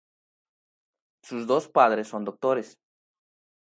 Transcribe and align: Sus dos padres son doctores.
Sus 1.21 1.45
dos 1.45 1.69
padres 1.69 2.07
son 2.07 2.25
doctores. 2.25 2.79